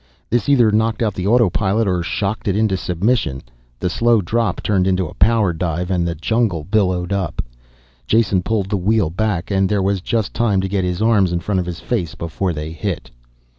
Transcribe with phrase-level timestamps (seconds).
[0.31, 3.43] This either knocked out the autopilot or shocked it into submission.
[3.79, 7.39] The slow drop turned into a power dive and the jungle billowed up.
[8.07, 11.39] Jason pulled the wheel back and there was just time to get his arms in
[11.39, 13.11] front of his face before they hit.